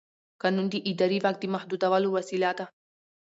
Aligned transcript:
قانون 0.41 0.65
د 0.69 0.75
اداري 0.89 1.19
واک 1.23 1.35
د 1.39 1.43
محدودولو 1.55 2.07
وسیله 2.17 2.51
ده. 2.57 2.65